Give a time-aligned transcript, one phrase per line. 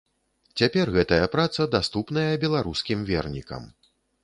[0.61, 3.71] Цяпер гэтая праца даступная беларускім вернікам.